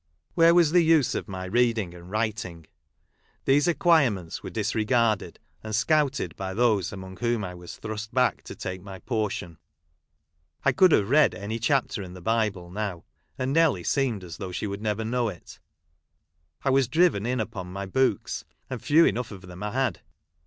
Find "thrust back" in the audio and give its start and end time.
7.77-8.41